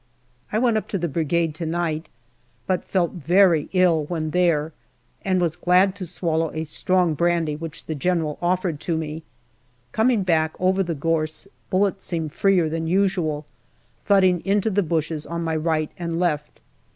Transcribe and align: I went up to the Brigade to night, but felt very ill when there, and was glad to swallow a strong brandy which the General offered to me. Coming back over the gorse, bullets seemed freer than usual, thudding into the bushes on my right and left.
I 0.51 0.57
went 0.57 0.77
up 0.77 0.87
to 0.87 0.97
the 0.97 1.07
Brigade 1.07 1.53
to 1.53 1.65
night, 1.67 2.07
but 2.65 2.83
felt 2.83 3.11
very 3.11 3.69
ill 3.71 4.05
when 4.05 4.31
there, 4.31 4.73
and 5.23 5.39
was 5.39 5.55
glad 5.55 5.93
to 5.97 6.07
swallow 6.07 6.49
a 6.55 6.63
strong 6.63 7.13
brandy 7.13 7.55
which 7.55 7.83
the 7.85 7.93
General 7.93 8.39
offered 8.41 8.79
to 8.79 8.97
me. 8.97 9.21
Coming 9.91 10.23
back 10.23 10.55
over 10.59 10.81
the 10.81 10.95
gorse, 10.95 11.47
bullets 11.69 12.03
seemed 12.03 12.33
freer 12.33 12.67
than 12.67 12.87
usual, 12.87 13.45
thudding 14.03 14.41
into 14.43 14.71
the 14.71 14.81
bushes 14.81 15.27
on 15.27 15.43
my 15.43 15.55
right 15.55 15.91
and 15.99 16.19
left. 16.19 16.61